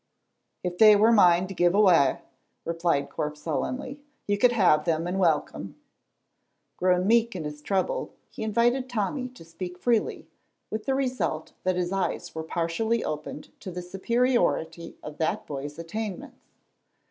[0.63, 2.21] "If they were mine to give awa',"
[2.65, 5.75] replied Corp sullenly, "you could have them and welcome."
[6.75, 10.27] Grown meek in his trouble, he invited Tommy to speak freely,
[10.71, 15.77] with the result that his eyes were partially opened to the superiority of that boy's
[15.77, 16.37] attainments.